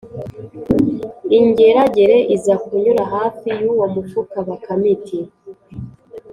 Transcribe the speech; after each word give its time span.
Ingeragere 1.37 2.17
iza 2.35 2.53
kunyura 2.63 3.03
hafi 3.13 3.47
y’uwo 3.59 3.85
mufuka, 3.93 4.37
Bakame 4.47 4.87
iti 4.95 5.19